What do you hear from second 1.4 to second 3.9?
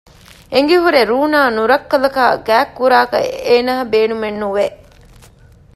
ނުރައްކަލަކާ ގާތްކުރާކަށް އޭނާ